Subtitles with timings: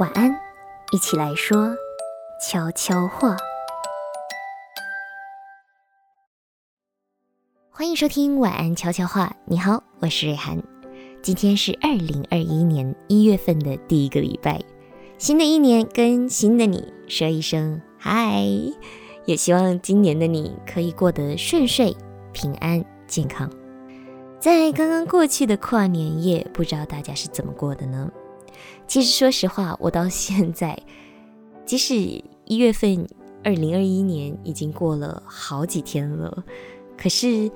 [0.00, 0.34] 晚安，
[0.90, 1.76] 一起来说
[2.40, 3.36] 悄悄话。
[7.70, 9.36] 欢迎收听晚安悄悄话。
[9.44, 10.62] 你好，我是瑞涵。
[11.20, 14.62] 今天是二零二一年一月份的第一个礼拜，
[15.18, 18.46] 新的一年跟新的你说一声嗨，
[19.26, 21.94] 也希望今年的你可以过得顺遂、
[22.32, 23.50] 平安、健康。
[24.40, 28.10] 在刚刚过去的跨年夜，不知道大家是怎么过的呢？
[28.86, 30.78] 其实说实话，我到现在，
[31.64, 31.94] 即使
[32.44, 33.06] 一月份，
[33.42, 36.44] 二零二一年已经过了好几天了，
[36.96, 37.50] 可是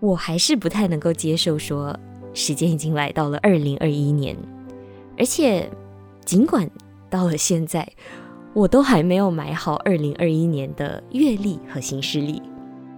[0.00, 1.98] 我还是不太能够接受说
[2.32, 4.36] 时间已经来到了二零二一年，
[5.18, 5.70] 而且
[6.24, 6.70] 尽管
[7.10, 7.86] 到了现在，
[8.54, 12.42] 我都还没有买好二零二一年的月历和行事历。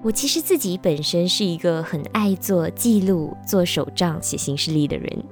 [0.01, 5.25] 我其实自己本身是一个很爱做记录、做手账、写行事历的人。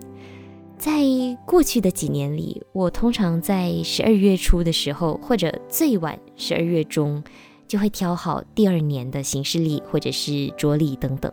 [0.78, 1.02] 在
[1.44, 7.22] 过去的几年里，我通常在十二月初的时候，或者最晚十二月中，
[7.66, 11.32] 就会挑好第二年的行事历或者是桌历等等。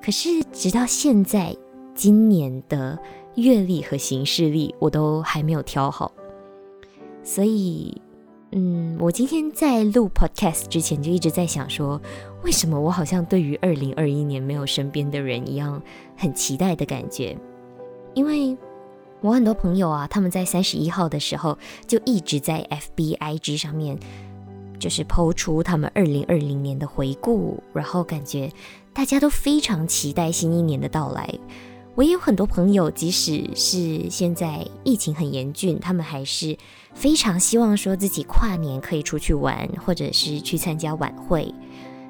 [0.00, 1.56] 可是直到现在，
[1.94, 2.98] 今年的
[3.34, 6.12] 月历和行事历我都还没有挑好，
[7.22, 8.00] 所以。
[8.52, 12.02] 嗯，我今天在录 podcast 之前就一直在想说，
[12.42, 15.80] 为什么我好像对于二零二一年没有身边的人一样
[16.16, 17.38] 很期待的感觉？
[18.14, 18.56] 因为
[19.20, 22.66] 我很多朋友啊，他们在三十一号的时候就一直在
[22.96, 23.98] FBIG 上面，
[24.78, 28.50] 就是抛出他们二零二零年的回顾，然后感觉
[28.92, 31.32] 大家都非常期待新一年的到来。
[31.96, 36.56] 我也有很多朋友，即使是现在疫情很严峻，他们还是
[36.94, 41.52] 非常希望说自己跨年可以出去玩，或者是去参加晚会，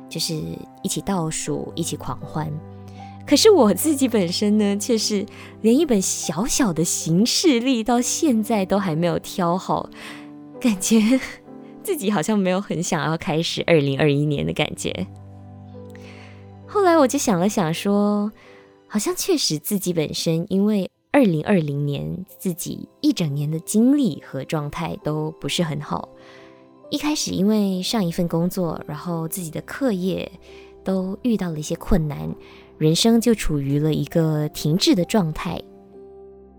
[0.09, 0.35] 就是
[0.83, 2.53] 一起倒数，一起狂欢。
[3.31, 5.25] 可是我自己本身呢，却是
[5.63, 9.89] 连一本小小的行事历到现在都还没有挑好，
[10.61, 10.99] 感觉
[11.81, 15.07] 自己好像没有很想要开始二零二一年的感觉。
[16.67, 18.33] 后来我就想了想说。
[18.93, 26.09] 好像确实自己本身，因为二零二零年自己一整年的经历和状态都不是很好。
[26.91, 30.29] 一开始因为上一份工作，然后自己的课业
[30.83, 32.35] 都遇到了一些困难，
[32.81, 35.61] 人生就处于了一个停滞的状态。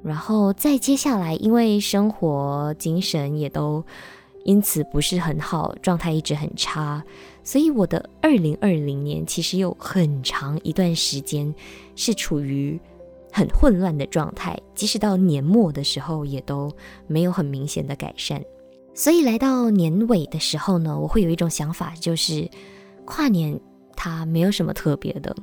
[0.04, 3.84] 然后再接下来，因为生活精神也都
[4.46, 7.04] 因此不是很好，状态一直很差。
[7.44, 11.52] 所以我的二零二零年其实有很长一段时间
[11.96, 12.80] 是处于
[13.32, 16.72] 很混乱的状态，即使到年末的时候也都
[17.08, 18.40] 没有很明显的改善。
[18.94, 22.48] 所以来到年尾的时候呢，我会有一种想法，就是
[23.06, 23.60] 跨年
[23.96, 25.36] 它没有什么特别的。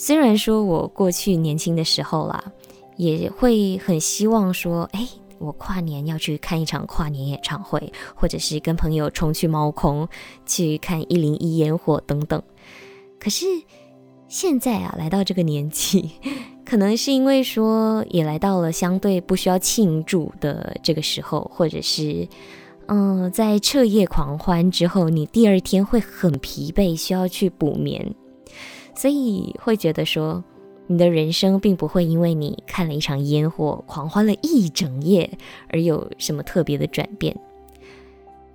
[0.00, 2.52] 虽然说我过去年轻的时候啦，
[2.96, 5.06] 也会很希望说，哎。
[5.40, 10.08] 我跨年要去看一场跨年演唱会，或者是跟朋友冲去猫空
[10.44, 12.42] 去看一零一烟火等等。
[13.20, 13.46] 可是
[14.26, 16.10] 现在啊，来到这个年纪，
[16.66, 22.26] 可能是因为说也来到了相对不需要庆祝的这个时候，或者是
[22.88, 28.12] 嗯，在彻夜狂欢之后，你第二天会很疲惫，需要去补眠，
[28.98, 30.42] 所以会觉得说。
[30.90, 35.30] 你的人生并不会因为你看了一场烟火、狂欢了一整夜
[35.68, 37.38] 而有什么特别的转变，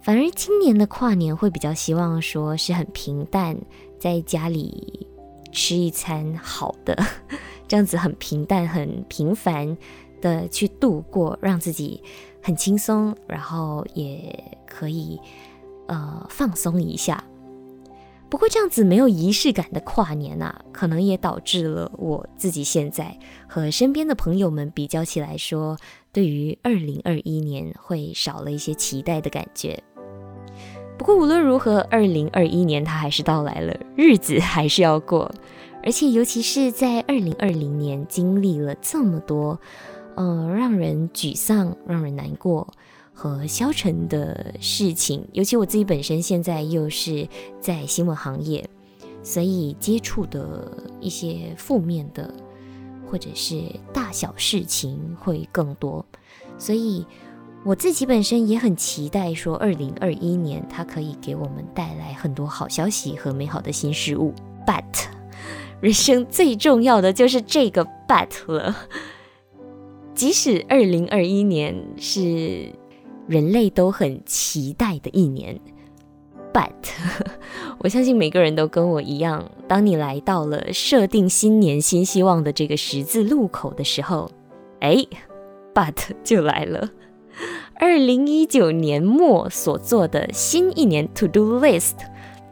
[0.02, 3.56] 反而今年的跨年会比较希望说是很平淡，
[4.00, 5.06] 在家里
[5.52, 6.98] 吃一餐好的，
[7.70, 9.78] 这样子很平淡、很平凡
[10.20, 12.02] 的去度过，让自己
[12.42, 15.20] 很轻松，然后也可以
[15.86, 17.24] 呃放松一下。
[18.34, 23.16] 不过这样子没有仪式感的跨年啊，可能也导致了我自己现在
[23.48, 25.78] 和身边的朋友们比较起来说，
[26.12, 29.80] 对于二零二一年会少了一些期待的感觉。
[30.98, 35.32] 不过无论如何，二零二一年它还是到来了，日子还是要过。
[35.84, 39.60] 而且尤其是在二零二零年经历了这么多，
[40.16, 42.68] 呃，让人沮丧、让人难过。
[43.14, 47.28] 和消沉的事情，尤其我自己本身现在又是
[47.62, 48.68] 在新闻行业，
[49.22, 50.70] 所以接触的
[51.00, 52.34] 一些负面的
[53.10, 53.62] 或者是
[53.94, 56.04] 大小事情会更多，
[56.58, 57.06] 所以
[57.64, 64.34] 我自己本身也很期待说，二零二一年它可以给我们带来很多好消息和美好的新事物。
[64.66, 64.84] But
[65.80, 68.76] 人生最重要的就是这个 But 了，
[70.16, 72.74] 即使二零二一年是。
[73.28, 75.60] 人类都很期待的一年
[76.54, 76.72] ，But
[77.80, 84.30] 我相信每个人都跟我一样，当你来到了设定新年新希望的这个十字路口的时候，
[84.82, 85.06] 哎
[85.74, 86.90] ，，but 就来了。
[87.76, 91.96] 二零一九年末所做的新一年 to do list，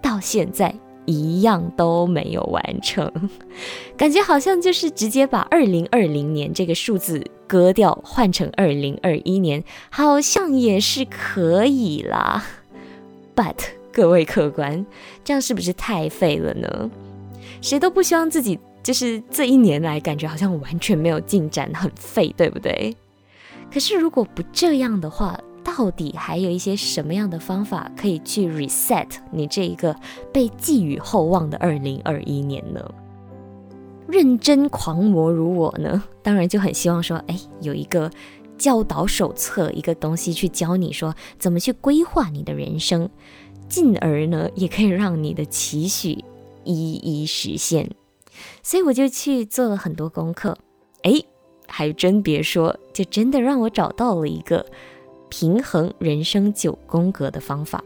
[0.01, 0.73] 到现在
[1.11, 3.11] 一样都没有完成，
[3.97, 12.43] 感觉好像就是直接把二零二零年这个数字割掉，换成二零二一年，好像也是可以啦。
[13.35, 13.57] But
[13.91, 14.85] 各位客官，
[15.23, 16.89] 这样是不是太废了呢？
[17.61, 22.95] 谁都不希望自己就是这一年来感觉好像完全没有进展，很废，对不对？
[23.71, 29.95] 可是如果不这样的话，到底还有一些什么样的方法可以去 reset 你这一个
[30.33, 32.83] 被寄予厚望的二零二一年呢？
[34.07, 38.11] 认真狂魔如我呢，当然就很希望说，哎，有一个
[38.57, 43.09] 教导手册，一个东西去教你说怎么去规划你的人生，
[43.69, 46.23] 进而呢，也可以让你的期许
[46.63, 47.89] 一一实现。
[48.61, 50.57] 所以我就去做了很多功课，
[51.03, 51.23] 哎。
[51.73, 54.65] 还真别说，就真的让我找到了一个
[55.31, 57.81] 平衡人生九宫格的方法。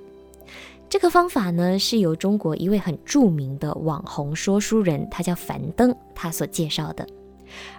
[0.90, 7.08] 这个方法呢，是由中国一位很著名的网红说书人，他叫樊登，他所介绍的。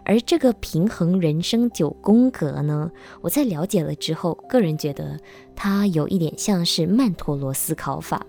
[0.04, 2.90] 而这个平衡人生九宫格呢，
[3.20, 5.18] 我在了解了之后，个人觉得
[5.56, 8.24] 它有一点像是曼陀罗思考法，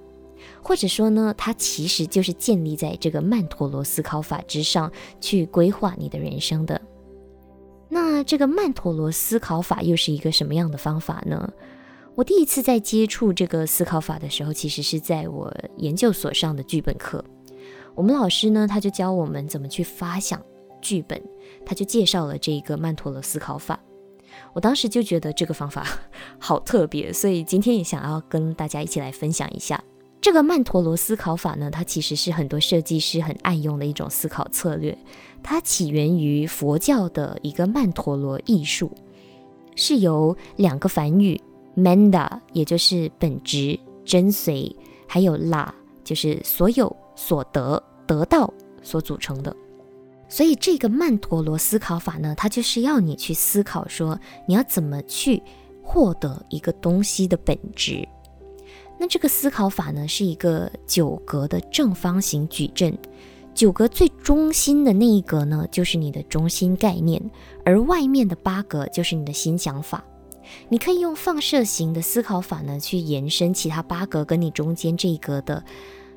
[0.63, 4.91] 或者说呢，它其实就是建立在这个曼陀罗思考法之上
[5.21, 6.81] 去规划你的人生的。
[7.89, 11.51] 那这个曼陀罗思考法又是一个什么样的方法呢？
[12.15, 17.23] 我第一次在接触这个思考法的时候，其实是在我研究所上的剧本课。
[17.93, 20.41] 我们老师呢，他就教我们怎么去发想
[20.81, 21.21] 剧本，
[21.65, 23.79] 他就介绍了这一个曼陀罗思考法。
[24.53, 25.85] 我当时就觉得这个方法
[26.39, 29.83] 好特别，所以今天也想要跟大家一起来分享一下。
[30.19, 34.97] 这个曼陀罗思考法呢，它其实是很多设计师很爱用的一种思考策略。
[35.43, 38.91] 它起源于佛教的一个曼陀罗艺术，
[39.75, 41.39] 是由两个梵语
[41.77, 44.75] “manda”，也就是本质、真髓，
[45.07, 45.69] 还有 “la”，
[46.03, 49.55] 就是所有、所得、得到所组成的。
[50.27, 55.41] 所以这个曼陀罗思考法呢，它就是要你去思考说，你要怎么去
[55.81, 58.05] 获得一个东西的本质。
[58.99, 62.97] 那这个思考法呢，是一个九格的正方形矩阵，
[63.53, 67.21] 九格最中心的那一格呢，就是你的中心概念，
[67.63, 70.03] 而外面的八格就是你的新想法。
[70.69, 75.63] 你可以用放射型的思考法呢，去延伸其他八格跟你中间这一格的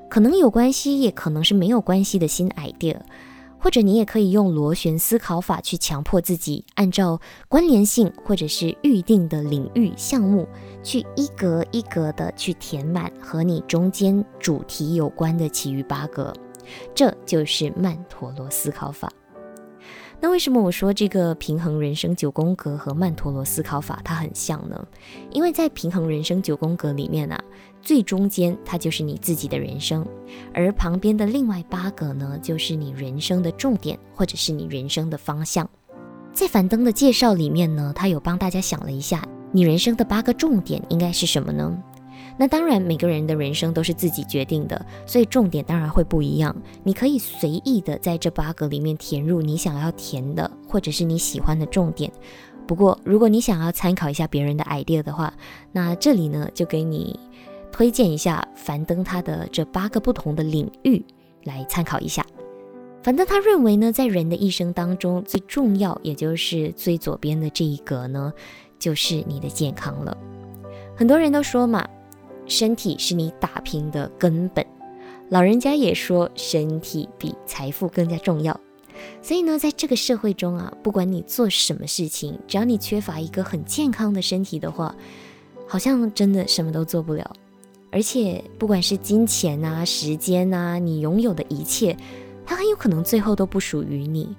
[0.09, 2.97] 可能有关系，也可能是没有关系的新 idea。
[3.61, 10.49] 或者你也可以用螺旋思考法去强迫自己，按照关联性或者是预定的领域项目，
[10.83, 16.33] 去一格一格的去填满和你中间主题有关的其余八格，
[16.95, 19.13] 这就是曼陀罗思考法。
[20.23, 24.87] 那为什么我说这个平衡人生九宫格和曼陀罗思考法它很像呢？
[25.33, 27.43] 因为在平衡人生九宫格里面啊，
[27.81, 30.07] 最中间它就是你自己的人生，
[30.53, 35.69] 而旁边的另外八个呢，就是你人生的重点或者是你人生的方向。
[36.35, 41.83] 在樊登的介绍里面呢，他有帮大家想了一下，你人生的八个重点应该是什么呢？
[42.39, 46.57] 那当然，每个人的人生都是自己决定的，所以重点当然会不一样。
[46.83, 52.11] 你可以随意的在这八个里面填入你想要填的，或者是你喜欢的重点。
[52.67, 55.35] 不过，如果你想要参考一下别人的 idea 的话，
[55.73, 57.19] 那这里呢就给你
[57.71, 61.05] 推荐一下樊登他的这八个不同的领域
[61.45, 62.25] 来参考一下。
[63.03, 68.33] 樊登他认为呢，在人的一生当中，最重要也就是最左边的这一格呢，
[68.79, 70.17] 就是你的健康了。
[70.97, 71.87] 很多人都说嘛。
[72.51, 74.67] 身体是你打拼的根本，
[75.29, 78.61] 老人家也说身体比财富更加重要。
[79.23, 84.95] 所以呢，在这个社会中啊，不管你做什么事情，只要你缺乏一个很健康的身体的话，
[85.67, 87.33] 好像真的什么都做不了。
[87.93, 91.97] 而且，不管是金钱啊、时间啊，你拥有的一切，
[92.45, 94.37] 它很有可能最后都不属于你。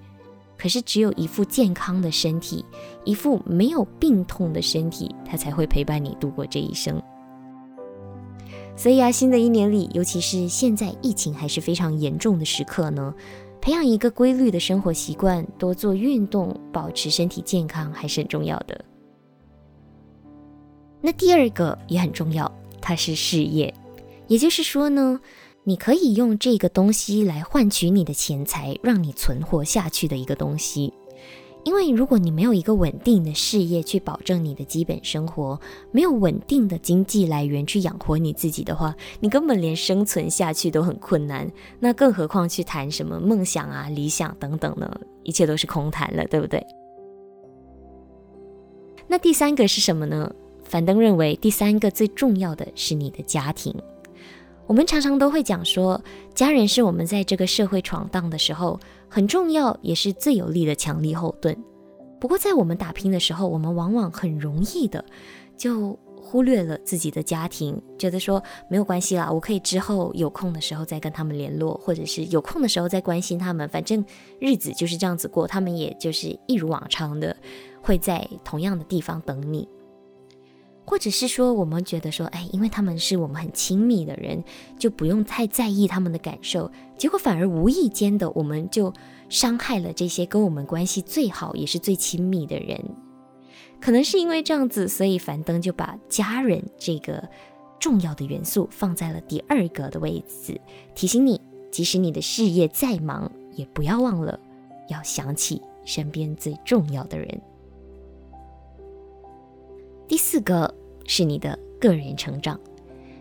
[0.57, 2.63] 可是，只有一副健康的身体，
[3.03, 7.01] 一副没有病痛的身体，它才会陪伴你度过这一生。
[8.75, 13.13] 所以啊，新的一年里，尤其是现在疫情还是非常严重的时刻呢，
[13.61, 18.83] 培养一个规律的生活习惯，多做运动，保持身体健康还是很重要的。
[20.99, 23.73] 那第二个也很重要，它是事业，
[24.27, 25.19] 也就是说呢，
[25.63, 30.93] 你可以用这个东西来换取你的钱财，让你存活下去的一个东西。
[31.63, 35.59] 因为如果你没有一个稳定的事业去保证你的基本生活，
[35.91, 41.49] 没有稳定的经济来源去养活你自己的话，你根本连生存下去都很困难。
[41.79, 44.91] 那更何况去谈什么梦想啊、理想等等呢？
[45.23, 46.65] 一切都是空谈了，对不对？
[49.07, 50.33] 那第三个是什么呢？
[50.63, 53.73] 樊登认为，第三个最重要的是你的家庭。
[54.71, 56.01] 我们常常都会讲说，
[56.33, 61.53] 家人是我们在这个社会闯荡的时候很重要，也是最有力的强力后盾。
[62.21, 65.03] 不过，在我们打拼的时候，我们往往很容易的
[65.57, 74.01] 就忽略了自己的家庭，觉得说没有关系啦，我可以之后有空的时候再跟他们联络，或者是有空的时候再关心他们，反正
[74.39, 77.35] 日子就是这样子过，他们也就是一如往常的
[77.81, 79.67] 会在同样的地方等你。
[80.83, 84.43] 或者是说，我们觉得说，哎，因为他们是我们很亲密的人，
[84.77, 86.69] 就不用太在意他们的感受。
[86.97, 88.93] 结果反而无意间的，我们就
[89.29, 92.83] 伤害了这些跟我们关系最好也是最亲密的人。
[93.79, 97.27] 可能是因为这样子，所以樊登就把家人这个
[97.79, 100.59] 重要的元素放在了第二个的位置，
[100.93, 101.39] 提醒你，
[101.71, 104.39] 即使你的事业再忙，也不要忘了
[104.89, 107.41] 要想起身边最重要的人。
[110.11, 110.75] 第四个
[111.05, 112.59] 是你的个人成长，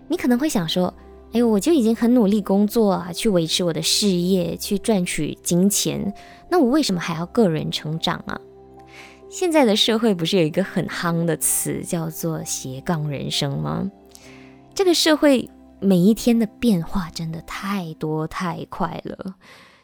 [0.09, 0.93] 你可能会想说，
[1.31, 6.13] 哎，我就已经很努力工作啊，去维持我的事业，去赚取金钱，
[6.51, 8.41] 那我为什么还要个人成长啊？
[9.29, 13.89] 现在的社会不是有一个很夯的词叫做斜杠人生吗？
[14.75, 19.37] 这个社会每一天的变化真的太多太快了，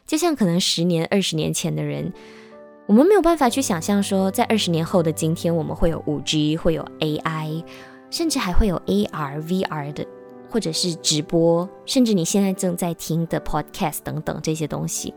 [0.05, 2.11] 就像可能十年、二十年前的人。
[2.87, 7.61] 我们没有办法去想象说，在二十年后的今天，我们会有五 G，会有 AI，
[8.09, 10.07] 甚至还会有 AR、VR 的，
[10.49, 15.13] 或者是直播，甚至你现在正在听的 Podcast 等等这些东西。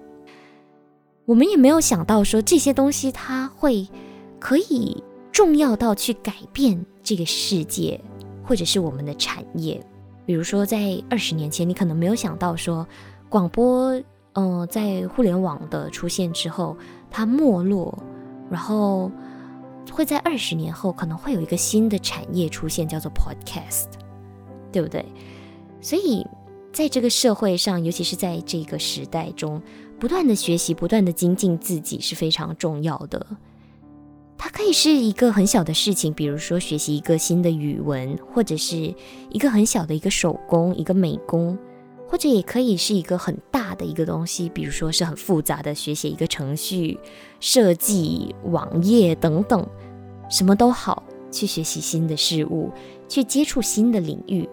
[1.27, 3.87] 我们也没有想到说这些东西它会
[4.41, 5.01] 可以
[5.31, 8.01] 重要到去改变这个世界，
[8.43, 9.81] 或者是我们的产业。
[10.27, 12.85] 比如说，在二十年前，你可能没有想到说
[13.29, 14.01] 广播，
[14.35, 16.77] 嗯，在互联网的出现之后。
[17.13, 17.93] 它没落，
[18.49, 19.11] 然后
[19.91, 23.87] 会在二十年后可能会有一个新的产业出现，叫做 Podcast，
[24.71, 25.05] 对不对？
[25.81, 26.25] 所以
[26.73, 29.61] 在这个社会上，尤其是在这个时代中，
[29.99, 33.27] 不断的学习、不断的精进自己是非常重要的。
[34.39, 38.95] 它可以是一个很小的事情，比如说学习一个新的语文，或者是
[39.31, 41.59] 一个很小的一个手工、一个美工。
[42.11, 46.99] 或者也可以是一个很大的一个东西，比如说是很复杂的学写一个程序、
[47.39, 49.65] 设计网页等等，
[50.29, 52.73] 什么都好，去学习新的事物，
[53.09, 54.49] 去接触新的领域，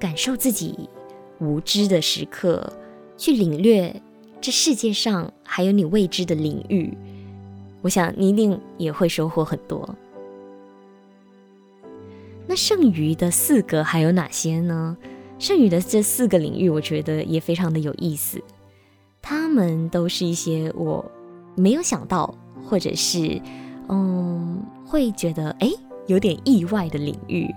[0.00, 0.90] 感受自己
[1.38, 2.72] 无知的时刻，
[3.16, 4.02] 去领略
[4.40, 6.92] 这世界上还有你未知的领域。
[7.82, 9.94] 我想你一定也会收获很多。
[12.48, 14.96] 那剩余的四个还有哪些呢？
[15.38, 18.42] 剩余的这四个领域，我觉得也非常的有意思。
[19.20, 21.04] 他们都是一些我
[21.56, 23.40] 没有想到，或者是
[23.88, 25.70] 嗯，会觉得哎
[26.06, 27.52] 有点意外的领域。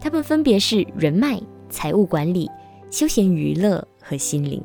[0.00, 2.50] 他们分别是人脉、财务管理、
[2.90, 4.62] 休闲娱乐和心灵，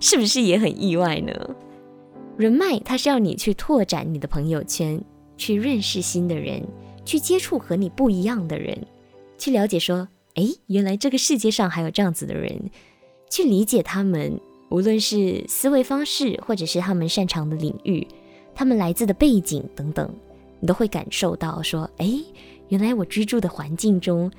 [0.00, 1.32] 是不是也很意外呢？
[2.36, 4.98] 人脉，它是要你去拓展你的朋友圈，
[5.36, 6.66] 去认识新的人，
[7.04, 8.86] 去接触和你不一样的人，
[9.36, 10.08] 去了解说。
[10.34, 12.70] 哎，原来这个世界上还有这样子的人，
[13.30, 18.06] 去理解他们，无论是思维方式，或者是他们擅长的领域，
[18.54, 20.08] 他们来自的背景等等，
[20.60, 22.12] 你都会感受到说，哎，
[22.68, 24.30] 原来我居住的环境中，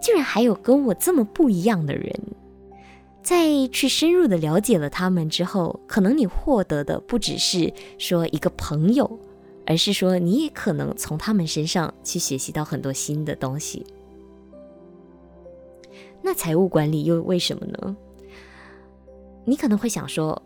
[0.00, 2.12] 居然还有跟我这么不一样的人。
[3.22, 9.18] 在去深入的了解了他们之后，可能你获得的不只是说一个朋友，
[9.66, 13.86] 而是说你也可能从他们身上去学习到很多新的东西。
[16.26, 17.94] 那财务管理又为什么呢？
[19.44, 20.42] 你可能会想说，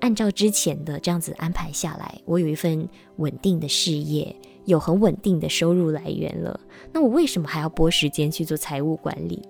[0.00, 6.58] 按照之前的这样子安排下来，我有一份稳定的事业，有很稳定的收入来源了，
[6.92, 9.40] 那我为什么还要拨时间去做财务管理？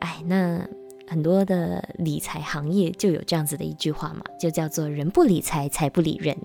[0.00, 0.68] 哎，那
[1.06, 6.36] 很多的理财行业就有这样子的一句话嘛，就叫做“人不理财，财不理人”。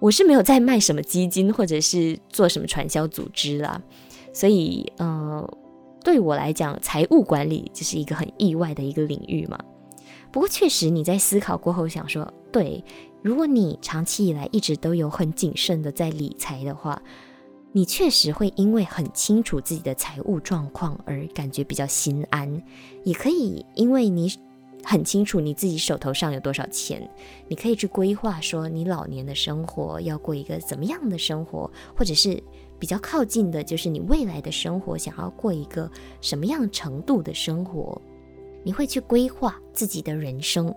[0.00, 3.80] 我是没有在卖什么基金，或者是做什么传销组织啦，
[4.32, 5.48] 所以，呃。
[6.02, 9.58] 对我来讲，财务管理就是一个很意外的一个领域嘛。
[10.32, 12.82] 不过确实，你在思考过后想说，对，
[13.20, 17.02] 如果你长期以来一直都有很谨慎的在理财的话，
[17.72, 22.62] 你确实会因为很清楚自己的财务状况而感觉比较心安。
[23.04, 24.32] 也可以因为你
[24.82, 27.08] 很清楚你自己手头上有多少钱，
[27.46, 32.42] 你可以去规划说你老年的生活要过一个怎么样的生活，或者是。
[32.80, 35.88] 比较靠近的就是你未来的生活，想要过一个
[36.20, 38.00] 什么样程度的生活，
[38.64, 40.74] 你会去规划自己的人生，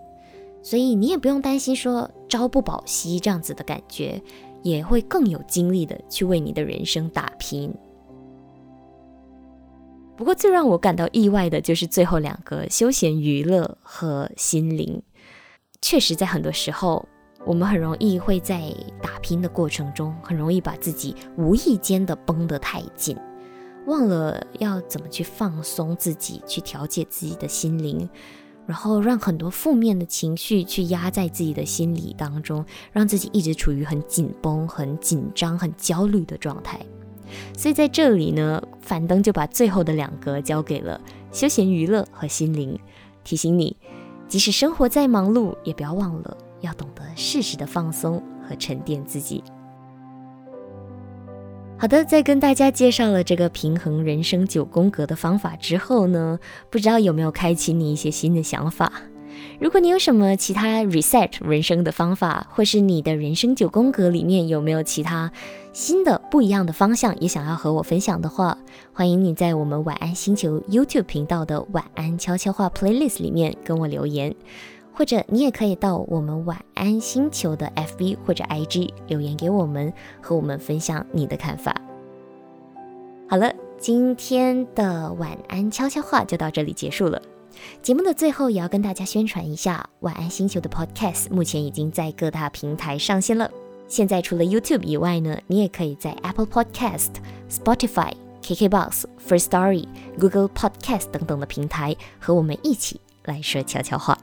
[0.62, 4.22] 所以你也不用担心说朝不保夕这样子的感觉，
[4.62, 7.74] 也会更有精力的去为你的人生打拼。
[10.16, 15.02] 不过，最让我感到意外的就是最后两个休闲娱乐和心灵。
[15.82, 17.08] 确实，在很多时候，
[17.46, 18.62] 我们很容易会在
[19.02, 23.16] 打拼的过程中，很容易把自己无意间的绷得太紧，
[23.86, 28.08] 忘了要怎么去放松自己，去调节自己的心灵，
[28.66, 36.80] 然后让很多负面的情绪去压在自己的心理当中，让自己一直处于很紧绷、很紧张、很焦虑的状态。
[37.56, 40.98] 所以在这里呢，樊登就把最后的两个交给了
[41.30, 42.78] 休闲娱乐和心灵，
[43.22, 43.76] 提醒你，
[44.28, 49.44] 即使生活再忙碌，也不要忘了要懂得适时的放松和沉淀自己。
[51.76, 56.38] 好的，在跟大家介绍了这个平衡人生九宫格的方法之后呢，
[56.70, 58.90] 不知道有没有开启你一些新的想法？
[59.60, 65.32] 如果你有什么其他 reset 人生的方法，或是你的人生九宫格里面有没有其他
[65.72, 68.56] 新的不一样的方向，也想要和我分享的话，
[68.92, 74.34] 欢迎你在我们晚安星球 YouTube 频道的晚安悄悄话 playlist 里面跟我留言，
[74.94, 81.74] 或者你也可以到我们晚安星球的 FB 或者 IG 留言给我们，和我们分享你的看法。
[83.28, 87.20] 好了，今天的晚安悄悄话就到这里结束了。
[87.82, 93.50] 节目的最后，也要跟大家宣传一下，晚安星球的 Podcast 目前已经在各大平台上线了。
[93.86, 97.10] 现在除了 YouTube 以外呢，你也可以在 Apple Podcast、
[97.50, 99.86] Spotify、KKBox、First Story、
[100.18, 104.18] Google Podcast 等等的平台和我们一起来说悄悄话。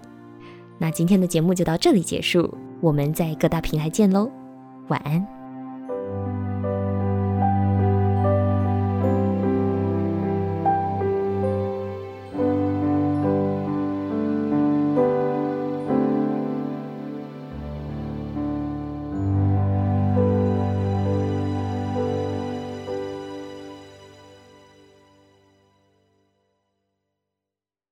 [0.81, 4.27] 那今天的节目就到这里结束，我们在各大平台见喽，
[4.88, 5.40] 晚安。